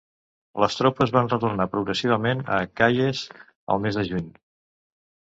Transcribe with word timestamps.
Les 0.61 0.77
tropes 0.77 1.11
van 1.17 1.27
retornar 1.33 1.67
progressivament 1.73 2.41
a 2.55 2.57
Kayes 2.81 3.21
el 3.75 3.83
mes 3.85 4.01
de 4.01 4.07
juny. 4.09 4.33